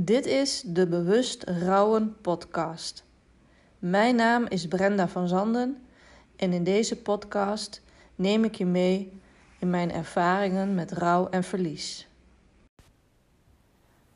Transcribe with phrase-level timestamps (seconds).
[0.00, 3.04] Dit is de Bewust Rouwen podcast.
[3.78, 5.82] Mijn naam is Brenda van Zanden
[6.36, 7.82] en in deze podcast
[8.14, 9.20] neem ik je mee
[9.58, 12.08] in mijn ervaringen met rouw en verlies.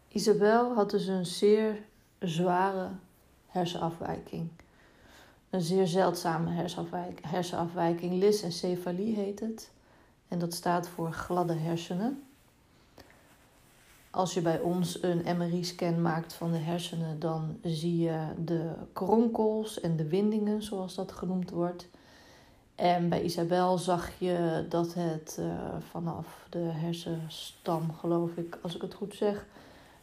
[0.08, 1.82] Isabel had dus een zeer
[2.18, 2.88] zware
[3.46, 4.48] hersenafwijking.
[5.50, 6.68] Een zeer zeldzame
[7.22, 8.12] hersenafwijking.
[8.12, 9.70] Lysencefalie heet het.
[10.28, 12.22] En dat staat voor gladde hersenen.
[14.14, 19.80] Als je bij ons een MRI-scan maakt van de hersenen, dan zie je de kronkels
[19.80, 21.88] en de windingen, zoals dat genoemd wordt.
[22.74, 25.46] En bij Isabel zag je dat het uh,
[25.90, 29.46] vanaf de hersenstam, geloof ik, als ik het goed zeg,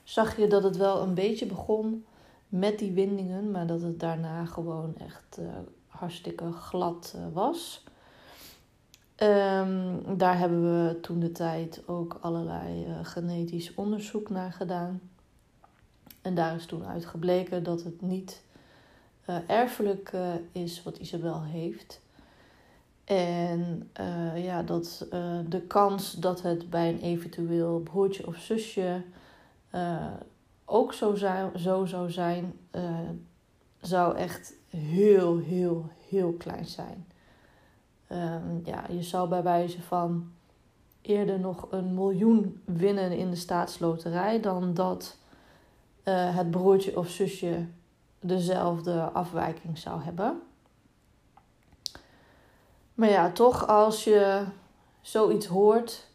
[0.03, 2.05] zag je dat het wel een beetje begon
[2.47, 5.47] met die windingen, maar dat het daarna gewoon echt uh,
[5.88, 7.83] hartstikke glad uh, was.
[9.23, 15.01] Um, daar hebben we toen de tijd ook allerlei uh, genetisch onderzoek naar gedaan.
[16.21, 18.43] En daar is toen uitgebleken dat het niet
[19.29, 22.02] uh, erfelijk uh, is wat Isabel heeft.
[23.03, 23.89] En
[24.35, 25.05] ja, dat
[25.49, 29.01] de kans dat het bij een eventueel broertje of zusje
[30.66, 32.53] ook zo, zou, zo zou zijn,
[33.81, 37.05] zou echt heel, heel, heel klein zijn.
[38.11, 40.31] Um, ja, je zou bij wijze van
[41.02, 45.17] eerder nog een miljoen winnen in de staatsloterij dan dat
[46.03, 47.66] uh, het broertje of zusje
[48.19, 50.41] dezelfde afwijking zou hebben.
[52.93, 54.44] Maar ja, toch als je
[55.01, 56.07] zoiets hoort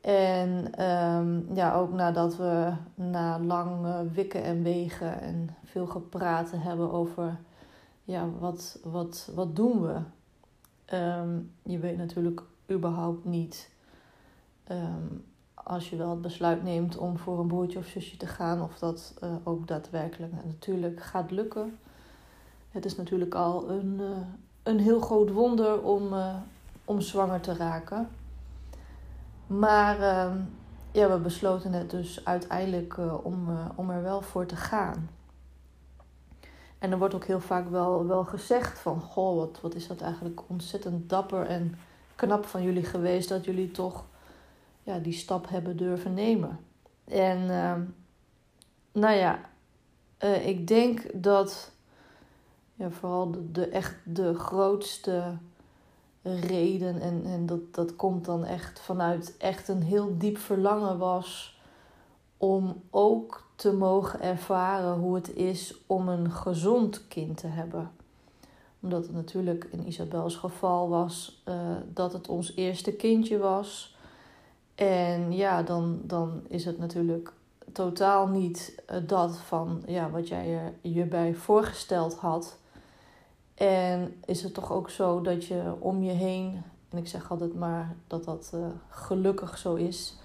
[0.00, 6.92] en um, ja, ook nadat we na lang wikken en wegen en veel gepraat hebben
[6.92, 7.38] over
[8.04, 9.96] ja, wat, wat, wat doen we?
[10.92, 13.70] Um, je weet natuurlijk überhaupt niet
[14.70, 18.62] um, als je wel het besluit neemt om voor een broertje of zusje te gaan,
[18.62, 21.78] of dat uh, ook daadwerkelijk natuurlijk gaat lukken.
[22.70, 24.08] Het is natuurlijk al een, uh,
[24.62, 26.34] een heel groot wonder om, uh,
[26.84, 28.08] om zwanger te raken.
[29.46, 30.48] Maar um,
[30.92, 35.08] ja, we besloten het dus uiteindelijk om, om er wel voor te gaan.
[36.84, 39.00] En er wordt ook heel vaak wel, wel gezegd van...
[39.00, 41.78] Goh, wat, wat is dat eigenlijk ontzettend dapper en
[42.14, 43.28] knap van jullie geweest...
[43.28, 44.04] dat jullie toch
[44.82, 46.58] ja, die stap hebben durven nemen.
[47.04, 47.74] En uh,
[48.92, 49.40] nou ja,
[50.24, 51.72] uh, ik denk dat
[52.74, 55.36] ja, vooral de, de, echt de grootste
[56.22, 57.00] reden...
[57.00, 61.53] En, en dat, dat komt dan echt vanuit echt een heel diep verlangen was...
[62.36, 67.90] om ook te mogen ervaren hoe het is om een gezond kind te hebben.
[68.80, 71.54] Omdat het natuurlijk in Isabels geval was uh,
[71.92, 73.96] dat het ons eerste kindje was.
[74.74, 77.32] En ja, dan, dan is het natuurlijk
[77.72, 82.58] totaal niet uh, dat van ja, wat jij je, je bij voorgesteld had.
[83.54, 87.54] En is het toch ook zo dat je om je heen, en ik zeg altijd
[87.54, 90.16] maar dat dat uh, gelukkig zo is,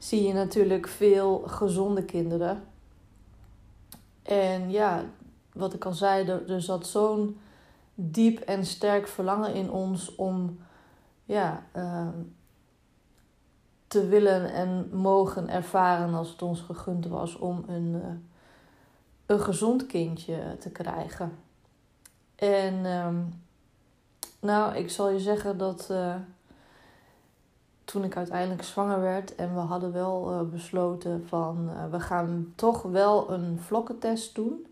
[0.00, 2.62] zie je natuurlijk veel gezonde kinderen.
[4.22, 5.04] En ja,
[5.52, 7.40] wat ik al zei, er, er zat zo'n
[7.94, 10.58] diep en sterk verlangen in ons om
[11.24, 12.08] ja, uh,
[13.86, 18.06] te willen en mogen ervaren als het ons gegund was om een, uh,
[19.26, 21.32] een gezond kindje te krijgen.
[22.34, 23.08] En uh,
[24.40, 26.14] nou, ik zal je zeggen dat uh,
[27.90, 32.52] toen ik uiteindelijk zwanger werd en we hadden wel uh, besloten van uh, we gaan
[32.54, 34.66] toch wel een vlokkentest doen.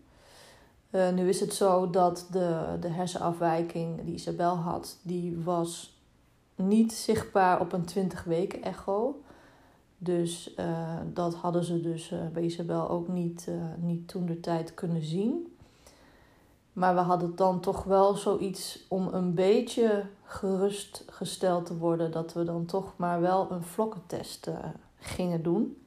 [0.91, 5.97] Uh, nu is het zo dat de, de hersenafwijking die Isabel had, die was
[6.55, 9.21] niet zichtbaar op een 20 weken echo.
[9.97, 10.55] Dus
[11.13, 13.47] dat hadden ze dus bij Isabel ook niet,
[13.77, 15.57] niet toen de tijd kunnen zien.
[16.73, 22.43] Maar we hadden dan toch wel zoiets om een beetje gerustgesteld te worden dat we
[22.43, 24.55] dan toch maar wel een vlokkentest uh,
[24.99, 25.83] gingen doen.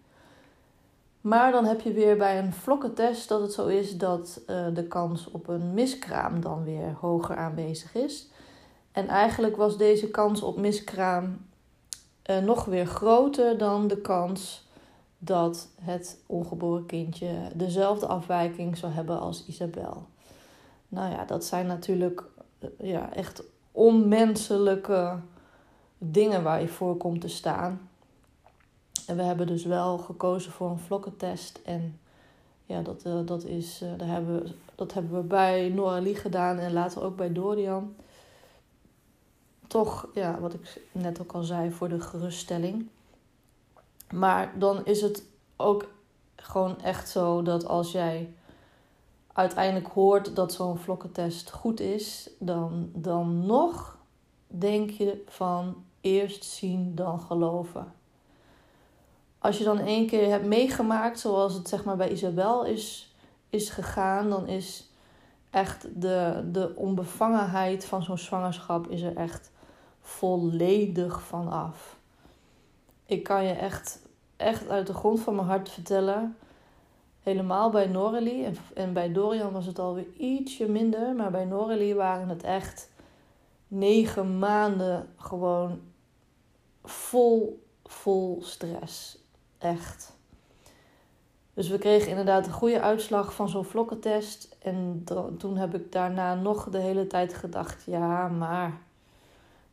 [1.21, 4.87] Maar dan heb je weer bij een vlokkentest dat het zo is dat uh, de
[4.87, 8.29] kans op een miskraam dan weer hoger aanwezig is.
[8.93, 11.47] En eigenlijk was deze kans op miskraam
[12.31, 14.69] uh, nog weer groter dan de kans
[15.19, 20.07] dat het ongeboren kindje dezelfde afwijking zou hebben als Isabel.
[20.93, 22.25] Nou ja, dat zijn natuurlijk
[22.59, 25.19] eh, ja, echt onmenselijke
[25.99, 27.91] dingen waar je voor komt te staan.
[29.07, 31.61] En we hebben dus wel gekozen voor een vlokkentest.
[31.65, 32.01] En
[32.67, 36.59] ja, dat, uh, dat, is, uh, daar hebben we, dat hebben we bij Noralie gedaan
[36.59, 37.95] en later ook bij Dorian.
[39.67, 42.89] Toch, ja, wat ik net ook al zei, voor de geruststelling.
[44.11, 45.25] Maar dan is het
[45.57, 45.87] ook
[46.37, 48.35] gewoon echt zo dat als jij
[49.33, 53.99] uiteindelijk hoort dat zo'n vlokkentest goed is, dan, dan nog
[54.47, 57.93] denk je van eerst zien dan geloven.
[59.39, 63.15] Als je dan één keer hebt meegemaakt, zoals het zeg maar bij Isabel is,
[63.49, 64.91] is gegaan, dan is
[65.51, 69.51] echt de, de onbevangenheid van zo'n zwangerschap is er echt
[70.01, 71.97] volledig van af.
[73.07, 73.99] Ik kan je echt,
[74.37, 76.37] echt uit de grond van mijn hart vertellen.
[77.23, 81.15] Helemaal bij Noralie en, bij Dorian was het alweer ietsje minder.
[81.15, 82.91] Maar bij Noralie waren het echt
[83.69, 85.81] negen maanden gewoon
[86.85, 89.19] vol, vol stress.
[89.59, 90.17] Echt.
[91.55, 94.57] Dus we kregen inderdaad een goede uitslag van zo'n vlokkentest.
[94.59, 95.05] En
[95.39, 98.81] toen heb ik daarna nog de hele tijd gedacht: ja, maar.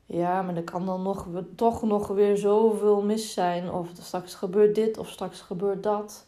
[0.05, 3.71] Ja, maar er kan dan nog, toch nog weer zoveel mis zijn.
[3.71, 6.27] Of straks gebeurt dit of straks gebeurt dat.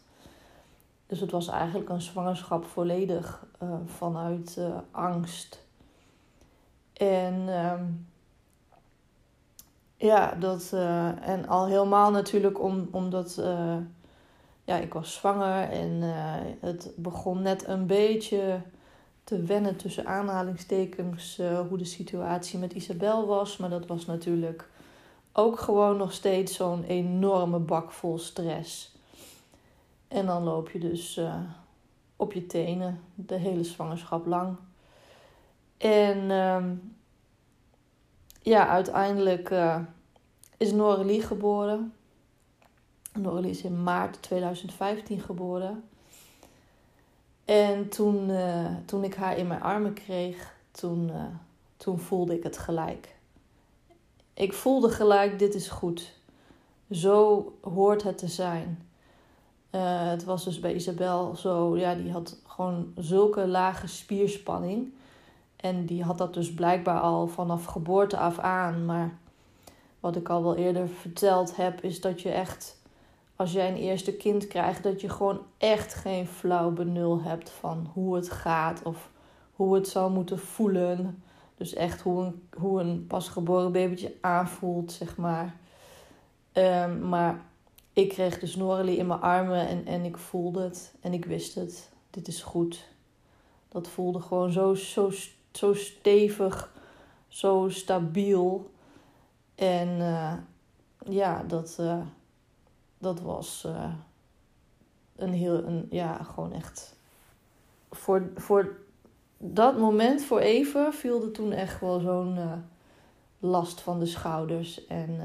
[1.12, 5.64] Dus het was eigenlijk een zwangerschap volledig uh, vanuit uh, angst.
[6.92, 7.80] En uh,
[9.96, 10.70] ja, dat.
[10.74, 13.42] Uh, en al helemaal natuurlijk om, omdat
[14.64, 16.00] ja, ik was zwanger en
[16.60, 18.60] het begon net een beetje
[19.24, 23.56] te wennen tussen aanhalingstekens hoe de situatie met Isabel was.
[23.56, 24.68] Maar dat was natuurlijk
[25.32, 28.91] ook gewoon nog steeds zo'n enorme bak vol stress.
[30.12, 31.34] En dan loop je dus uh,
[32.16, 34.56] op je tenen de hele zwangerschap lang.
[35.76, 36.64] En uh,
[38.42, 39.54] ja, uiteindelijk
[40.56, 41.94] is Noralie geboren.
[43.12, 45.84] Noralie is in maart 2015 geboren.
[47.44, 51.10] En toen, uh, toen ik haar in mijn armen kreeg, toen,
[51.76, 53.16] toen voelde ik het gelijk.
[54.34, 56.12] Ik voelde gelijk, dit is goed.
[56.90, 58.91] Zo hoort het te zijn.
[59.74, 59.80] Uh,
[60.10, 64.92] het was dus bij Isabel zo, ja, die had gewoon zulke lage spierspanning.
[65.56, 68.84] En die had dat dus blijkbaar al vanaf geboorte af aan.
[68.84, 69.18] Maar
[70.00, 72.80] wat ik al wel eerder verteld heb, is dat je echt
[73.36, 77.90] als jij een eerste kind krijgt, dat je gewoon echt geen flauw benul hebt van
[77.92, 79.10] hoe het gaat of
[79.52, 81.22] hoe het zou moeten voelen.
[81.56, 85.54] Dus echt hoe een, hoe een pasgeboren babytje aanvoelt, zeg maar.
[86.52, 87.40] Um, maar
[87.92, 91.54] ik kreeg dus Noralie in mijn armen en, en ik voelde het en ik wist
[91.54, 91.90] het.
[92.10, 92.88] Dit is goed.
[93.68, 95.10] Dat voelde gewoon zo, zo,
[95.52, 96.72] zo stevig,
[97.28, 98.70] zo stabiel.
[99.54, 100.32] En uh,
[101.08, 102.02] ja, dat, uh,
[102.98, 103.92] dat was uh,
[105.16, 106.96] een heel, een, ja, gewoon echt.
[107.90, 108.76] Voor, voor
[109.38, 112.38] dat moment, voor even, viel er toen echt wel zo'n
[113.38, 114.86] last van de schouders.
[114.86, 115.20] En,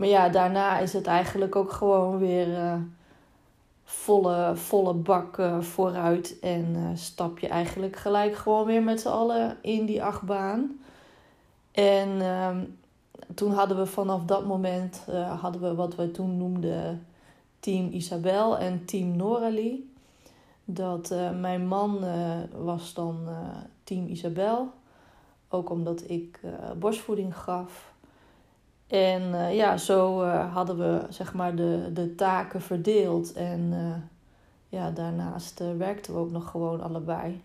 [0.00, 2.80] maar ja, daarna is het eigenlijk ook gewoon weer
[3.84, 6.38] volle, volle bak vooruit.
[6.40, 10.80] En stap je eigenlijk gelijk gewoon weer met z'n allen in die achtbaan.
[11.72, 12.64] En ehm,
[13.34, 15.06] toen hadden we vanaf dat moment
[15.40, 17.06] hadden we wat we toen noemden
[17.58, 19.92] Team Isabel en Team Noralie.
[20.64, 22.04] Dat mijn man
[22.56, 23.18] was dan
[23.84, 24.70] Team Isabel.
[25.48, 26.40] Ook omdat ik
[26.78, 27.92] borstvoeding gaf.
[28.90, 33.32] En ja, zo hadden we zeg maar de, de taken verdeeld.
[33.32, 33.72] En
[34.68, 37.42] ja, daarnaast werkten we ook nog gewoon allebei.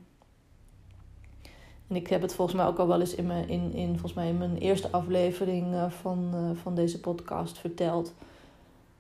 [1.88, 4.14] En ik heb het volgens mij ook al wel eens in mijn, in, in, volgens
[4.14, 8.14] mij in mijn eerste aflevering van, van deze podcast verteld.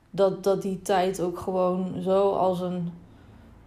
[0.10, 2.91] Dat, dat die tijd ook gewoon zo als een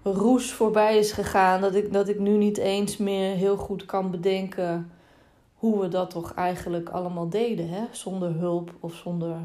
[0.02, 1.60] roes voorbij is gegaan.
[1.60, 4.90] Dat ik, dat ik nu niet eens meer heel goed kan bedenken
[5.58, 7.68] hoe we dat toch eigenlijk allemaal deden.
[7.68, 7.84] Hè?
[7.90, 9.36] Zonder hulp of zonder,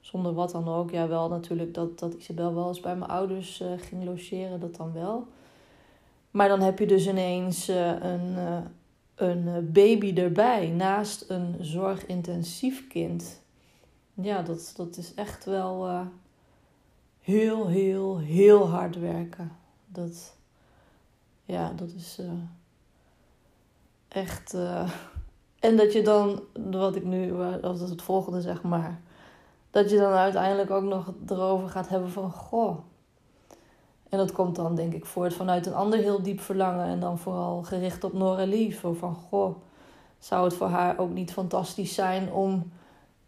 [0.00, 0.90] zonder wat dan ook.
[0.90, 4.76] Ja, wel natuurlijk dat, dat Isabel wel eens bij mijn ouders uh, ging logeren, dat
[4.76, 5.26] dan wel.
[6.30, 8.36] Maar dan heb je dus ineens een
[9.14, 13.40] een eh, baby erbij naast een zorgintensief kind.
[14.14, 16.06] Ja, dat, dat is echt wel
[17.20, 19.52] heel, heel, heel hard werken.
[19.86, 20.36] Dat,
[21.44, 22.20] ja, dat is
[24.08, 24.56] echt.
[25.64, 29.00] En dat je dan, wat ik nu, dat is het volgende zeg maar.
[29.70, 32.78] Dat je dan uiteindelijk ook nog erover gaat hebben van: Goh,
[34.08, 36.86] en dat komt dan denk ik voort vanuit een ander heel diep verlangen.
[36.86, 38.72] En dan vooral gericht op Noralie.
[38.72, 39.56] Zo van, goh,
[40.18, 42.72] zou het voor haar ook niet fantastisch zijn om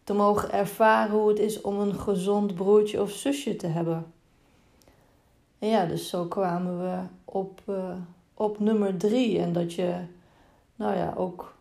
[0.04, 4.12] te mogen ervaren hoe het is om een gezond broertje of zusje te hebben.
[5.58, 7.96] En ja, dus zo kwamen we op, uh,
[8.34, 9.38] op nummer drie.
[9.38, 10.00] En dat je,
[10.74, 11.54] nou ja, ook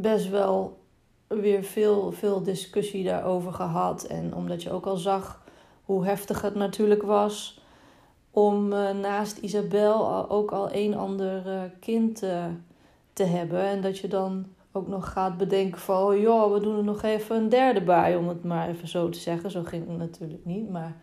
[0.00, 0.78] best wel
[1.26, 4.04] weer veel, veel discussie daarover gehad.
[4.04, 5.44] En omdat je ook al zag
[5.84, 7.60] hoe heftig het natuurlijk was
[8.30, 8.68] om
[9.00, 12.18] naast Isabel ook al een ander kind
[13.12, 13.60] te hebben.
[13.62, 17.02] En dat je dan ook nog gaat bedenken van, oh joh, we doen er nog
[17.02, 19.50] even een derde bij, om het maar even zo te zeggen.
[19.50, 20.96] Zo ging het natuurlijk niet, maar...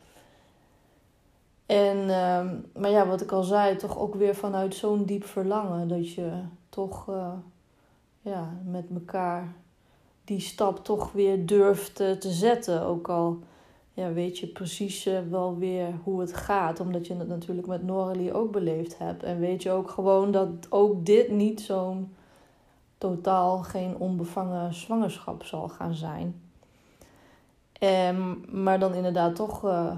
[1.65, 5.87] En, ehm, maar ja, wat ik al zei, toch ook weer vanuit zo'n diep verlangen.
[5.87, 6.31] Dat je
[6.69, 7.09] toch
[8.25, 9.53] ja, met elkaar
[10.23, 12.81] die stap toch weer durft te zetten.
[12.81, 13.39] Ook al
[13.93, 16.79] ja, weet je precies uh, wel weer hoe het gaat.
[16.79, 19.23] Omdat je het natuurlijk met Noralie ook beleefd hebt.
[19.23, 22.15] En weet je ook gewoon dat ook dit niet zo'n
[22.97, 26.41] totaal geen onbevangen zwangerschap zal gaan zijn.
[27.79, 29.95] Um, maar dan inderdaad toch, uh,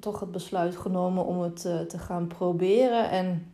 [0.00, 3.10] toch het besluit genomen om het uh, te gaan proberen.
[3.10, 3.52] En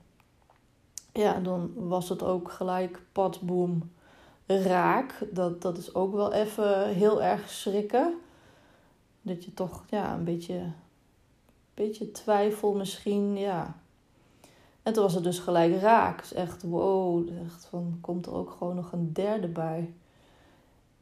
[1.14, 3.90] ja, dan was het ook gelijk padboom
[4.46, 5.26] raak.
[5.30, 8.14] Dat, dat is ook wel even heel erg schrikken.
[9.22, 10.72] Dat je toch ja, een beetje,
[11.74, 13.74] beetje twijfel misschien, ja
[14.84, 16.18] en toen was het dus gelijk raak.
[16.18, 19.92] Dus echt, wow, echt van, komt er ook gewoon nog een derde bij.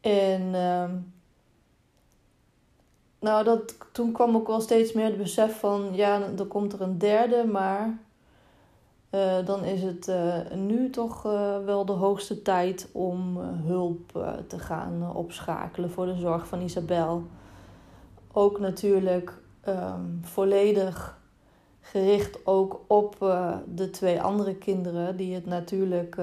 [0.01, 0.91] En uh,
[3.19, 6.81] nou, dat, toen kwam ook wel steeds meer het besef van, ja, dan komt er
[6.81, 7.99] een derde, maar
[9.13, 14.59] uh, dan is het uh, nu toch uh, wel de hoogste tijd om hulp te
[14.59, 17.23] gaan opschakelen voor de zorg van Isabel.
[18.33, 19.39] Ook natuurlijk
[19.69, 21.21] um, volledig
[21.81, 23.17] gericht ook op
[23.75, 26.17] de twee andere kinderen, die het natuurlijk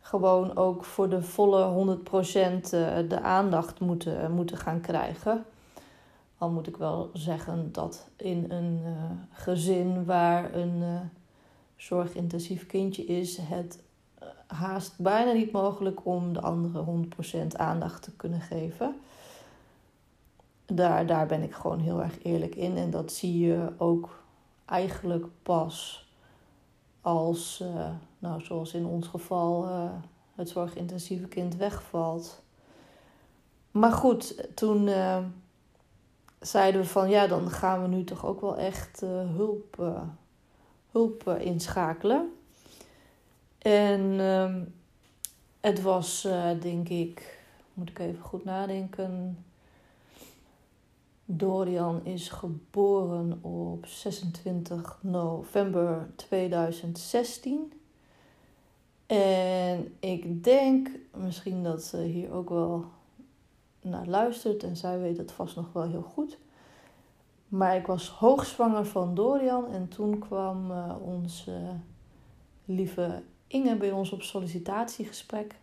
[0.00, 2.60] gewoon ook voor de volle 100% uh,
[3.08, 5.44] de aandacht moeten, moeten gaan krijgen.
[6.38, 8.80] Al moet ik wel zeggen dat in een
[9.30, 10.82] gezin waar een
[11.76, 13.78] zorgintensief kindje is, het
[14.46, 16.84] haast bijna niet mogelijk om de andere
[17.44, 19.00] 100% aandacht te kunnen geven.
[20.66, 22.76] Daar, daar ben ik gewoon heel erg eerlijk in.
[22.76, 24.22] En dat zie je ook
[24.64, 26.08] eigenlijk pas
[27.00, 29.90] als, uh, nou, zoals in ons geval, uh,
[30.34, 32.42] het zorgintensieve kind wegvalt.
[33.70, 34.90] Maar goed, toen
[36.40, 39.00] zeiden we van ja, dan gaan we nu toch ook wel echt
[39.36, 39.82] hulp,
[40.94, 42.32] hulp inschakelen.
[43.58, 44.64] En ehm,
[45.60, 46.28] het was,
[46.60, 47.38] denk ik,
[47.74, 49.36] moet ik even goed nadenken
[51.24, 57.72] Dorian is geboren op 26 november 2016.
[59.06, 62.84] En ik denk misschien dat ze hier ook wel
[63.80, 66.38] naar luistert en zij weet het vast nog wel heel goed.
[67.54, 71.60] Maar ik was hoogzwanger van Dorian en toen kwam uh, onze
[72.64, 75.58] lieve Inge bij ons op sollicitatiegesprek.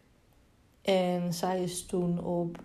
[0.81, 2.59] En zij is toen op